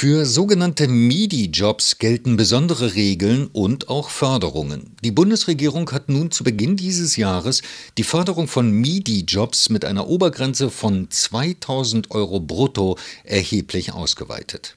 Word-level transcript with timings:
Für 0.00 0.26
sogenannte 0.26 0.86
MIDI-Jobs 0.86 1.98
gelten 1.98 2.36
besondere 2.36 2.94
Regeln 2.94 3.48
und 3.48 3.88
auch 3.88 4.10
Förderungen. 4.10 4.94
Die 5.02 5.10
Bundesregierung 5.10 5.90
hat 5.90 6.08
nun 6.08 6.30
zu 6.30 6.44
Beginn 6.44 6.76
dieses 6.76 7.16
Jahres 7.16 7.62
die 7.96 8.04
Förderung 8.04 8.46
von 8.46 8.70
MIDI-Jobs 8.70 9.70
mit 9.70 9.84
einer 9.84 10.06
Obergrenze 10.06 10.70
von 10.70 11.10
2000 11.10 12.12
Euro 12.12 12.38
brutto 12.38 12.96
erheblich 13.24 13.92
ausgeweitet. 13.92 14.76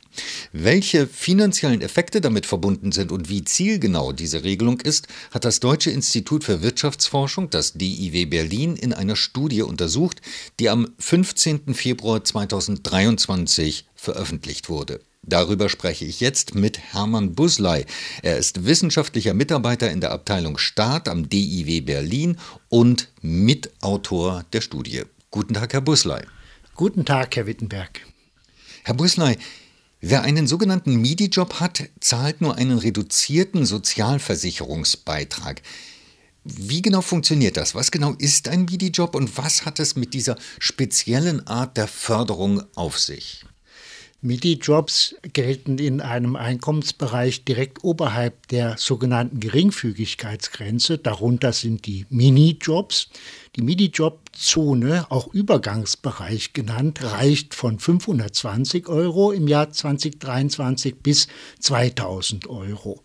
Welche 0.53 1.05
finanziellen 1.05 1.81
Effekte 1.81 2.19
damit 2.19 2.47
verbunden 2.47 2.91
sind 2.91 3.11
und 3.11 3.29
wie 3.29 3.43
zielgenau 3.43 4.13
diese 4.13 4.43
Regelung 4.43 4.81
ist, 4.81 5.07
hat 5.29 5.45
das 5.45 5.59
Deutsche 5.59 5.91
Institut 5.91 6.43
für 6.43 6.63
Wirtschaftsforschung, 6.63 7.51
das 7.51 7.73
DIW 7.73 8.25
Berlin, 8.25 8.75
in 8.75 8.91
einer 8.91 9.15
Studie 9.15 9.61
untersucht, 9.61 10.19
die 10.59 10.69
am 10.69 10.87
15. 10.97 11.75
Februar 11.75 12.23
2023 12.23 13.85
veröffentlicht 14.01 14.67
wurde. 14.67 14.99
Darüber 15.21 15.69
spreche 15.69 16.05
ich 16.05 16.19
jetzt 16.19 16.55
mit 16.55 16.79
Hermann 16.79 17.35
Busley. 17.35 17.85
Er 18.23 18.37
ist 18.37 18.65
wissenschaftlicher 18.65 19.35
Mitarbeiter 19.35 19.91
in 19.91 20.01
der 20.01 20.11
Abteilung 20.11 20.57
Staat 20.57 21.07
am 21.07 21.29
DIW 21.29 21.81
Berlin 21.81 22.37
und 22.69 23.09
Mitautor 23.21 24.43
der 24.51 24.61
Studie. 24.61 25.03
Guten 25.29 25.53
Tag, 25.53 25.73
Herr 25.73 25.81
Busley. 25.81 26.23
Guten 26.75 27.05
Tag, 27.05 27.35
Herr 27.35 27.45
Wittenberg. 27.45 28.01
Herr 28.83 28.95
Busley, 28.95 29.37
wer 29.99 30.23
einen 30.23 30.47
sogenannten 30.47 30.95
MIDI-Job 30.95 31.59
hat, 31.59 31.83
zahlt 31.99 32.41
nur 32.41 32.55
einen 32.55 32.79
reduzierten 32.79 33.67
Sozialversicherungsbeitrag. 33.67 35.61
Wie 36.43 36.81
genau 36.81 37.01
funktioniert 37.01 37.55
das? 37.55 37.75
Was 37.75 37.91
genau 37.91 38.13
ist 38.13 38.47
ein 38.47 38.65
MIDI-Job 38.65 39.13
und 39.13 39.37
was 39.37 39.65
hat 39.65 39.79
es 39.79 39.95
mit 39.95 40.15
dieser 40.15 40.37
speziellen 40.57 41.45
Art 41.45 41.77
der 41.77 41.87
Förderung 41.87 42.63
auf 42.73 42.97
sich? 42.97 43.45
MIDI-Jobs 44.23 45.15
gelten 45.33 45.79
in 45.79 45.99
einem 45.99 46.35
Einkommensbereich 46.35 47.43
direkt 47.43 47.83
oberhalb 47.83 48.47
der 48.49 48.77
sogenannten 48.77 49.39
Geringfügigkeitsgrenze. 49.39 50.99
Darunter 50.99 51.53
sind 51.53 51.87
die 51.87 52.05
Minijobs. 52.09 53.09
Die 53.55 53.63
Minijob-Zone, 53.63 55.07
auch 55.09 55.33
Übergangsbereich 55.33 56.53
genannt, 56.53 57.03
reicht 57.03 57.55
von 57.55 57.79
520 57.79 58.89
Euro 58.89 59.31
im 59.31 59.47
Jahr 59.47 59.71
2023 59.71 60.97
bis 60.97 61.27
2000 61.59 62.47
Euro. 62.47 63.01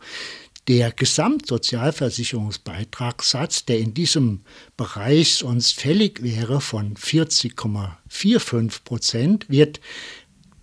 Der 0.69 0.91
Gesamtsozialversicherungsbeitragssatz, 0.91 3.66
der 3.66 3.78
in 3.78 3.94
diesem 3.94 4.41
Bereich 4.76 5.36
sonst 5.36 5.80
fällig 5.80 6.24
wäre, 6.24 6.60
von 6.60 6.96
40,45 6.96 8.82
Prozent, 8.82 9.48
wird 9.48 9.78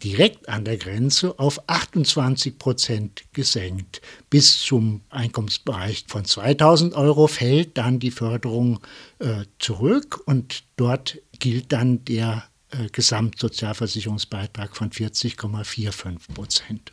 direkt 0.04 0.50
an 0.50 0.66
der 0.66 0.78
Grenze 0.78 1.40
auf 1.40 1.62
28 1.68 2.58
Prozent 2.58 3.24
gesenkt. 3.34 4.02
Bis 4.30 4.60
zum 4.60 5.02
Einkommensbereich 5.10 6.06
von 6.08 6.26
2000 6.26 6.94
Euro 6.94 7.28
fällt 7.28 7.78
dann 7.78 8.00
die 8.00 8.12
Förderung 8.12 8.80
äh, 9.20 9.46
zurück 9.60 10.22
und 10.26 10.64
dort 10.76 11.20
gilt 11.40 11.72
dann 11.72 12.04
der 12.06 12.44
äh, 12.72 12.90
Gesamtsozialversicherungsbeitrag 12.92 14.76
von 14.76 14.90
40,45 14.90 16.34
Prozent. 16.34 16.92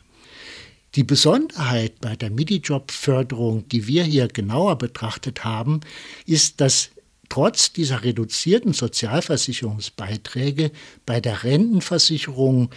Die 0.95 1.03
Besonderheit 1.03 2.01
bei 2.01 2.15
der 2.15 2.31
MIDI-Job-Förderung, 2.31 3.67
die 3.69 3.87
wir 3.87 4.03
hier 4.03 4.27
genauer 4.27 4.77
betrachtet 4.77 5.45
haben, 5.45 5.79
ist, 6.25 6.59
dass 6.59 6.91
trotz 7.31 7.71
dieser 7.71 8.03
reduzierten 8.03 8.73
Sozialversicherungsbeiträge 8.73 10.71
bei 11.05 11.21
der 11.21 11.45
Rentenversicherung 11.45 12.71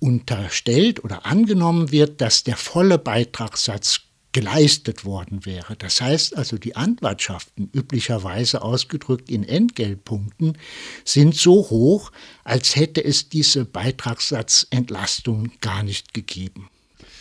unterstellt 0.00 1.04
oder 1.04 1.26
angenommen 1.26 1.92
wird, 1.92 2.20
dass 2.20 2.42
der 2.42 2.56
volle 2.56 2.98
Beitragssatz 2.98 4.00
geleistet 4.32 5.04
worden 5.04 5.44
wäre. 5.44 5.76
Das 5.76 6.00
heißt 6.00 6.36
also, 6.36 6.56
die 6.56 6.76
Anwartschaften, 6.76 7.70
üblicherweise 7.72 8.62
ausgedrückt 8.62 9.28
in 9.28 9.44
Entgeltpunkten, 9.44 10.56
sind 11.04 11.34
so 11.34 11.68
hoch, 11.70 12.12
als 12.44 12.76
hätte 12.76 13.04
es 13.04 13.28
diese 13.28 13.64
Beitragssatzentlastung 13.64 15.52
gar 15.60 15.82
nicht 15.82 16.14
gegeben. 16.14 16.70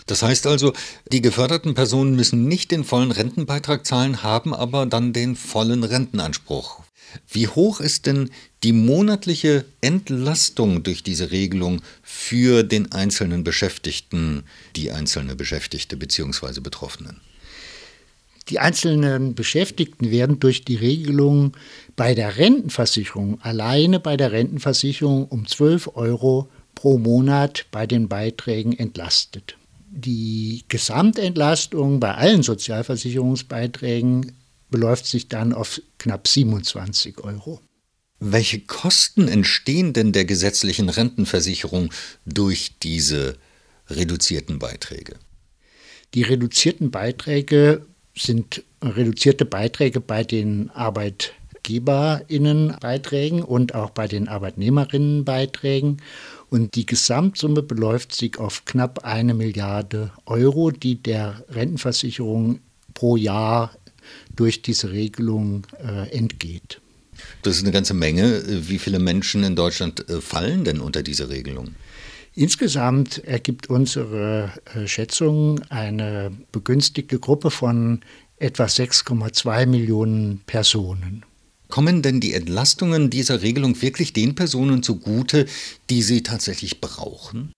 Das 0.09 0.24
heißt 0.24 0.47
also, 0.47 0.74
die 1.12 1.22
geförderten 1.22 1.75
Personen 1.75 2.16
müssen 2.16 2.47
nicht 2.47 2.72
den 2.72 2.84
vollen 2.84 3.12
Rentenbeitrag 3.12 3.86
zahlen, 3.86 4.24
haben 4.24 4.56
aber 4.56 4.88
dann 4.88 5.14
den 5.14 5.36
vollen 5.36 5.84
Rentenanspruch. 5.84 6.81
Wie 7.30 7.47
hoch 7.47 7.80
ist 7.80 8.08
denn 8.08 8.31
die 8.64 8.74
monatliche 8.74 9.66
Entlastung 9.81 10.81
durch 10.81 11.03
diese 11.03 11.30
Regelung 11.30 11.84
für 12.02 12.64
den 12.64 12.92
einzelnen 12.92 13.44
Beschäftigten, 13.44 14.46
die 14.75 14.92
einzelne 14.92 15.36
Beschäftigte 15.36 15.96
bzw. 15.96 16.59
Betroffenen? 16.59 17.22
Die 18.50 18.58
einzelnen 18.58 19.36
Beschäftigten 19.36 20.09
werden 20.09 20.40
durch 20.40 20.66
die 20.66 20.75
Regelung 20.75 21.53
bei 21.96 22.16
der 22.16 22.38
Rentenversicherung, 22.38 23.40
alleine 23.42 24.00
bei 24.00 24.18
der 24.18 24.31
Rentenversicherung 24.31 25.28
um 25.28 25.46
12 25.46 25.92
Euro 25.94 26.50
pro 26.74 26.98
Monat 26.98 27.68
bei 27.69 27.86
den 27.86 28.08
Beiträgen 28.08 28.74
entlastet 28.74 29.59
die 29.91 30.66
Gesamtentlastung 30.67 32.00
bei 32.00 32.13
allen 32.13 32.44
Sozialversicherungsbeiträgen 32.44 34.33
beläuft 34.69 35.05
sich 35.05 35.27
dann 35.27 35.53
auf 35.53 35.81
knapp 35.97 36.27
27 36.27 37.19
Euro. 37.19 37.61
Welche 38.19 38.59
Kosten 38.59 39.27
entstehen 39.27 39.94
denn 39.94 40.11
der 40.11 40.25
gesetzlichen 40.25 40.89
Rentenversicherung 40.89 41.94
durch 42.25 42.77
diese 42.83 43.38
reduzierten 43.89 44.59
Beiträge? 44.59 45.16
Die 46.13 46.23
reduzierten 46.23 46.91
Beiträge 46.91 47.85
sind 48.16 48.63
reduzierte 48.81 49.45
Beiträge 49.45 50.01
bei 50.01 50.23
den 50.23 50.69
Arbeitgeberinnenbeiträgen 51.69 53.44
und 53.44 53.75
auch 53.75 53.91
bei 53.91 54.07
den 54.07 54.28
Arbeitnehmerinnenbeiträgen 54.28 56.02
und 56.50 56.75
die 56.75 56.85
Gesamtsumme 56.85 57.62
beläuft 57.62 58.13
sich 58.13 58.40
auf 58.40 58.66
knapp 58.66 59.06
eine 59.06 59.34
Milliarde 59.34 60.12
Euro, 60.25 60.72
die 60.72 60.96
der 60.96 61.44
Rentenversicherung 61.50 62.59
pro 62.94 63.18
Jahr 63.18 63.72
durch 64.35 64.62
diese 64.62 64.91
Regelung 64.91 65.68
äh, 65.84 66.09
entgeht. 66.09 66.81
Das 67.44 67.57
ist 67.57 67.63
eine 67.63 67.72
ganze 67.72 67.94
Menge. 67.94 68.41
Wie 68.68 68.80
viele 68.80 68.97
Menschen 68.97 69.44
in 69.44 69.56
Deutschland 69.56 70.09
äh, 70.09 70.22
fallen 70.22 70.63
denn 70.63 70.80
unter 70.80 71.03
diese 71.03 71.30
Regelung? 71.30 71.75
Insgesamt 72.34 73.24
ergibt 73.25 73.69
unsere 73.69 74.51
äh, 74.74 74.88
Schätzung 74.88 75.62
eine 75.69 76.31
begünstigte 76.51 77.19
Gruppe 77.19 77.51
von 77.51 78.01
etwa 78.38 78.66
6,2 78.66 79.66
Millionen 79.66 80.41
Personen. 80.47 81.25
Kommen 81.69 82.02
denn 82.02 82.19
die 82.19 82.34
Entlastungen 82.34 83.09
dieser 83.12 83.44
Regelung 83.44 83.80
wirklich 83.81 84.12
den 84.12 84.35
Personen 84.35 84.81
zugute, 84.84 85.46
die 85.90 86.02
sie 86.02 86.24
tatsächlich 86.24 86.81
brauchen? 86.81 87.53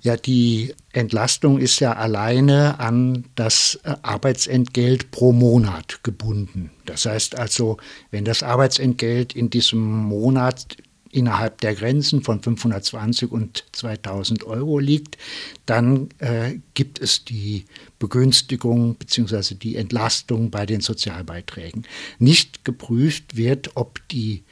Ja, 0.00 0.16
die 0.16 0.74
Entlastung 0.92 1.58
ist 1.60 1.78
ja 1.78 1.92
alleine 1.92 2.80
an 2.80 3.24
das 3.36 3.78
äh, 3.84 3.94
Arbeitsentgelt 4.02 5.12
pro 5.12 5.32
Monat 5.32 6.02
gebunden. 6.02 6.72
Das 6.86 7.06
heißt 7.06 7.38
also, 7.38 7.76
wenn 8.10 8.24
das 8.24 8.42
Arbeitsentgelt 8.42 9.36
in 9.36 9.48
diesem 9.48 9.78
Monat 9.78 10.76
innerhalb 11.12 11.60
der 11.60 11.74
Grenzen 11.74 12.22
von 12.22 12.42
520 12.42 13.30
und 13.30 13.64
2000 13.72 14.44
Euro 14.44 14.78
liegt, 14.78 15.18
dann 15.66 16.08
äh, 16.18 16.56
gibt 16.74 16.98
es 16.98 17.24
die 17.24 17.66
Begünstigung 17.98 18.96
bzw. 18.96 19.54
die 19.54 19.76
Entlastung 19.76 20.50
bei 20.50 20.66
den 20.66 20.80
Sozialbeiträgen. 20.80 21.84
Nicht 22.18 22.64
geprüft 22.64 23.36
wird, 23.36 23.76
ob 23.76 24.00
die 24.08 24.42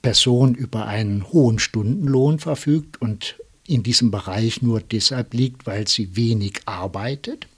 Person 0.00 0.54
über 0.54 0.86
einen 0.86 1.30
hohen 1.32 1.58
Stundenlohn 1.58 2.38
verfügt 2.38 3.02
und 3.02 3.36
in 3.66 3.82
diesem 3.82 4.12
Bereich 4.12 4.62
nur 4.62 4.80
deshalb 4.80 5.34
liegt, 5.34 5.66
weil 5.66 5.88
sie 5.88 6.16
wenig 6.16 6.60
arbeitet 6.66 7.48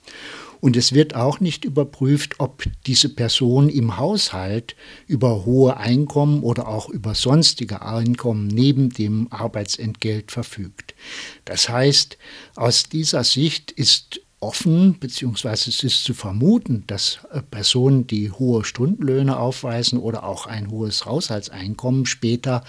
und 0.61 0.75
es 0.75 0.93
wird 0.93 1.15
auch 1.15 1.39
nicht 1.39 1.65
überprüft, 1.65 2.39
ob 2.39 2.63
diese 2.85 3.09
Person 3.09 3.69
im 3.69 3.97
Haushalt 3.97 4.75
über 5.07 5.45
hohe 5.45 5.77
Einkommen 5.77 6.43
oder 6.43 6.67
auch 6.67 6.89
über 6.89 7.15
sonstige 7.15 7.81
Einkommen 7.81 8.47
neben 8.47 8.89
dem 8.89 9.27
Arbeitsentgelt 9.31 10.31
verfügt. 10.31 10.95
Das 11.45 11.69
heißt, 11.69 12.17
aus 12.55 12.83
dieser 12.83 13.23
Sicht 13.23 13.71
ist 13.71 14.21
offen, 14.41 14.97
beziehungsweise 14.99 15.69
es 15.69 15.83
ist 15.83 16.03
zu 16.03 16.13
vermuten, 16.13 16.83
dass 16.87 17.19
äh, 17.31 17.41
Personen, 17.41 18.07
die 18.07 18.31
hohe 18.31 18.63
Stundenlöhne 18.63 19.37
aufweisen 19.37 19.99
oder 19.99 20.23
auch 20.23 20.45
ein 20.45 20.71
hohes 20.71 21.05
Haushaltseinkommen 21.05 22.05
später 22.05 22.63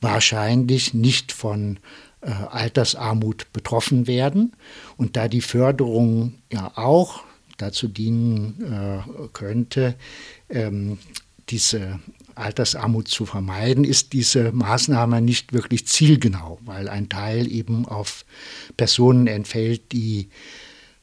wahrscheinlich 0.00 0.94
nicht 0.94 1.32
von 1.32 1.78
äh, 2.22 2.30
Altersarmut 2.30 3.52
betroffen 3.52 4.06
werden. 4.06 4.52
Und 4.96 5.16
da 5.16 5.28
die 5.28 5.40
Förderung 5.40 6.34
ja 6.52 6.72
auch 6.74 7.22
dazu 7.62 7.88
dienen 7.88 8.60
äh, 8.62 9.28
könnte, 9.32 9.94
ähm, 10.50 10.98
diese 11.48 12.00
Altersarmut 12.34 13.08
zu 13.08 13.26
vermeiden, 13.26 13.84
ist 13.84 14.12
diese 14.12 14.52
Maßnahme 14.52 15.20
nicht 15.20 15.52
wirklich 15.52 15.86
zielgenau, 15.86 16.58
weil 16.64 16.88
ein 16.88 17.08
Teil 17.08 17.50
eben 17.50 17.86
auf 17.86 18.24
Personen 18.76 19.26
entfällt, 19.26 19.92
die 19.92 20.28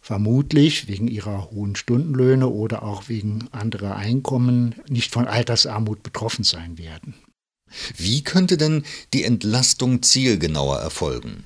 vermutlich 0.01 0.87
wegen 0.87 1.07
ihrer 1.07 1.51
hohen 1.51 1.75
Stundenlöhne 1.75 2.47
oder 2.47 2.83
auch 2.83 3.09
wegen 3.09 3.47
anderer 3.51 3.95
Einkommen 3.95 4.75
nicht 4.87 5.11
von 5.11 5.27
Altersarmut 5.27 6.01
betroffen 6.01 6.43
sein 6.43 6.77
werden. 6.77 7.13
Wie 7.95 8.23
könnte 8.23 8.57
denn 8.57 8.83
die 9.13 9.23
Entlastung 9.23 10.01
zielgenauer 10.01 10.79
erfolgen? 10.79 11.45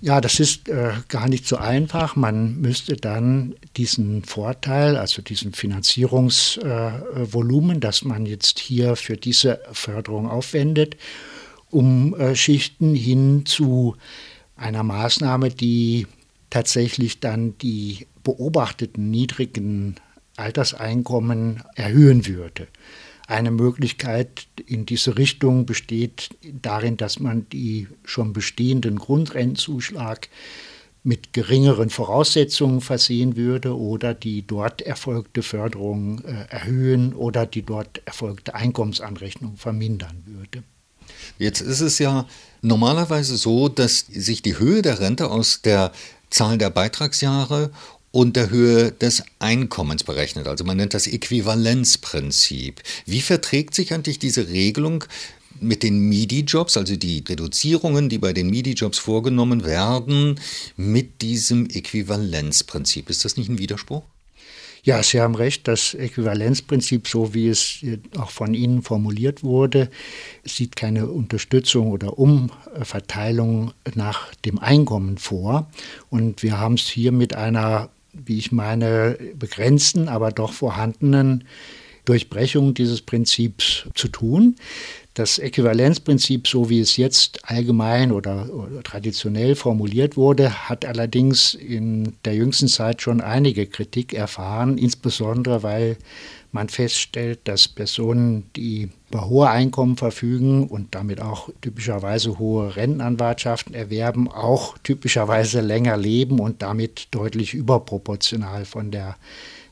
Ja, 0.00 0.20
das 0.20 0.38
ist 0.38 0.68
äh, 0.68 0.92
gar 1.08 1.28
nicht 1.28 1.48
so 1.48 1.56
einfach. 1.56 2.14
Man 2.14 2.60
müsste 2.60 2.94
dann 2.94 3.56
diesen 3.76 4.22
Vorteil, 4.22 4.96
also 4.96 5.22
diesen 5.22 5.52
Finanzierungsvolumen, 5.52 7.78
äh, 7.78 7.80
das 7.80 8.04
man 8.04 8.24
jetzt 8.24 8.60
hier 8.60 8.94
für 8.94 9.16
diese 9.16 9.58
Förderung 9.72 10.30
aufwendet, 10.30 10.96
umschichten 11.70 12.94
hin 12.94 13.44
zu 13.44 13.96
einer 14.56 14.84
Maßnahme, 14.84 15.50
die 15.50 16.06
tatsächlich 16.48 17.18
dann 17.18 17.58
die 17.58 18.06
beobachteten 18.22 19.10
niedrigen 19.10 19.96
Alterseinkommen 20.36 21.64
erhöhen 21.74 22.24
würde. 22.26 22.68
Eine 23.28 23.50
Möglichkeit 23.50 24.46
in 24.64 24.86
diese 24.86 25.18
Richtung 25.18 25.66
besteht 25.66 26.30
darin, 26.62 26.96
dass 26.96 27.20
man 27.20 27.46
die 27.50 27.86
schon 28.02 28.32
bestehenden 28.32 28.98
Grundrentenzuschlag 28.98 30.30
mit 31.02 31.34
geringeren 31.34 31.90
Voraussetzungen 31.90 32.80
versehen 32.80 33.36
würde 33.36 33.76
oder 33.76 34.14
die 34.14 34.46
dort 34.46 34.80
erfolgte 34.80 35.42
Förderung 35.42 36.24
äh, 36.24 36.46
erhöhen 36.48 37.12
oder 37.12 37.44
die 37.44 37.60
dort 37.60 38.00
erfolgte 38.06 38.54
Einkommensanrechnung 38.54 39.58
vermindern 39.58 40.22
würde. 40.24 40.64
Jetzt 41.38 41.60
ist 41.60 41.82
es 41.82 41.98
ja 41.98 42.26
normalerweise 42.62 43.36
so, 43.36 43.68
dass 43.68 44.06
sich 44.06 44.40
die 44.40 44.58
Höhe 44.58 44.80
der 44.80 45.00
Rente 45.00 45.30
aus 45.30 45.60
der 45.60 45.92
Zahl 46.30 46.56
der 46.56 46.70
Beitragsjahre 46.70 47.72
und 48.18 48.34
der 48.34 48.50
Höhe 48.50 48.90
des 48.90 49.22
Einkommens 49.38 50.02
berechnet. 50.02 50.48
Also 50.48 50.64
man 50.64 50.76
nennt 50.76 50.92
das 50.92 51.06
Äquivalenzprinzip. 51.06 52.82
Wie 53.06 53.20
verträgt 53.20 53.76
sich 53.76 53.94
eigentlich 53.94 54.18
diese 54.18 54.48
Regelung 54.48 55.04
mit 55.60 55.84
den 55.84 56.00
MIDI-Jobs, 56.00 56.76
also 56.76 56.96
die 56.96 57.22
Reduzierungen, 57.28 58.08
die 58.08 58.18
bei 58.18 58.32
den 58.32 58.50
MIDI-Jobs 58.50 58.98
vorgenommen 58.98 59.64
werden, 59.64 60.40
mit 60.76 61.22
diesem 61.22 61.66
Äquivalenzprinzip? 61.70 63.08
Ist 63.08 63.24
das 63.24 63.36
nicht 63.36 63.50
ein 63.50 63.58
Widerspruch? 63.58 64.02
Ja, 64.82 65.00
Sie 65.04 65.20
haben 65.20 65.36
recht, 65.36 65.68
das 65.68 65.94
Äquivalenzprinzip, 65.94 67.06
so 67.06 67.34
wie 67.34 67.46
es 67.46 67.84
auch 68.16 68.30
von 68.30 68.52
Ihnen 68.52 68.82
formuliert 68.82 69.44
wurde, 69.44 69.90
sieht 70.44 70.74
keine 70.74 71.06
Unterstützung 71.06 71.92
oder 71.92 72.18
Umverteilung 72.18 73.74
nach 73.94 74.34
dem 74.44 74.58
Einkommen 74.58 75.18
vor. 75.18 75.70
Und 76.10 76.42
wir 76.42 76.58
haben 76.58 76.74
es 76.74 76.88
hier 76.88 77.12
mit 77.12 77.36
einer 77.36 77.90
wie 78.12 78.38
ich 78.38 78.52
meine, 78.52 79.18
begrenzten, 79.34 80.08
aber 80.08 80.30
doch 80.30 80.52
vorhandenen 80.52 81.44
Durchbrechung 82.08 82.72
dieses 82.72 83.02
Prinzips 83.02 83.86
zu 83.94 84.08
tun. 84.08 84.56
Das 85.12 85.38
Äquivalenzprinzip, 85.38 86.46
so 86.46 86.70
wie 86.70 86.80
es 86.80 86.96
jetzt 86.96 87.40
allgemein 87.50 88.12
oder, 88.12 88.48
traditionell 88.84 89.56
formuliert 89.56 90.16
wurde, 90.16 90.68
hat 90.68 90.84
allerdings 90.84 91.54
in 91.54 92.14
der 92.24 92.34
jüngsten 92.34 92.68
Zeit 92.68 93.02
schon 93.02 93.20
einige 93.20 93.66
Kritik 93.66 94.14
erfahren, 94.14 94.78
insbesondere 94.78 95.62
weil 95.62 95.96
man 96.50 96.68
feststellt, 96.70 97.40
dass 97.44 97.68
Personen, 97.68 98.44
die 98.56 98.88
über 99.10 99.28
hohe 99.28 99.50
Einkommen 99.50 99.96
verfügen 99.96 100.66
und 100.66 100.94
damit 100.94 101.20
auch 101.20 101.50
typischerweise 101.60 102.38
hohe 102.38 102.74
Rentenanwartschaften 102.74 103.74
erwerben, 103.74 104.28
auch 104.28 104.78
typischerweise 104.78 105.60
länger 105.60 105.96
leben 105.96 106.38
und 106.38 106.62
damit 106.62 107.08
deutlich 107.10 107.52
überproportional 107.52 108.64
von 108.64 108.90
der 108.90 109.16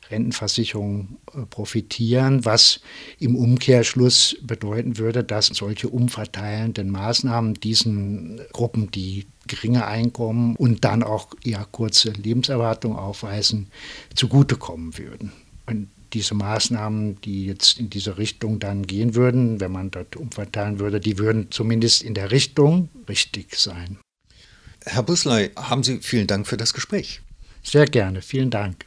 Rentenversicherung 0.09 1.17
äh, 1.33 1.45
profitieren, 1.45 2.45
was 2.45 2.81
im 3.19 3.35
Umkehrschluss 3.35 4.37
bedeuten 4.41 4.97
würde, 4.97 5.23
dass 5.23 5.47
solche 5.47 5.89
umverteilenden 5.89 6.89
Maßnahmen 6.89 7.55
diesen 7.55 8.41
Gruppen, 8.53 8.91
die 8.91 9.27
geringe 9.47 9.85
Einkommen 9.85 10.55
und 10.55 10.83
dann 10.83 11.03
auch 11.03 11.33
eher 11.43 11.65
kurze 11.71 12.11
Lebenserwartung 12.11 12.95
aufweisen, 12.95 13.67
zugutekommen 14.13 14.97
würden. 14.97 15.31
Und 15.65 15.89
diese 16.13 16.35
Maßnahmen, 16.35 17.19
die 17.21 17.45
jetzt 17.45 17.79
in 17.79 17.89
diese 17.89 18.17
Richtung 18.17 18.59
dann 18.59 18.87
gehen 18.87 19.15
würden, 19.15 19.59
wenn 19.59 19.71
man 19.71 19.91
dort 19.91 20.15
umverteilen 20.15 20.79
würde, 20.79 20.99
die 20.99 21.17
würden 21.17 21.51
zumindest 21.51 22.01
in 22.03 22.13
der 22.13 22.31
Richtung 22.31 22.89
richtig 23.09 23.55
sein. 23.55 23.97
Herr 24.85 25.03
Busley, 25.03 25.51
haben 25.55 25.83
Sie 25.83 25.99
vielen 25.99 26.27
Dank 26.27 26.47
für 26.47 26.57
das 26.57 26.73
Gespräch. 26.73 27.21
Sehr 27.61 27.85
gerne, 27.85 28.21
vielen 28.21 28.49
Dank. 28.49 28.85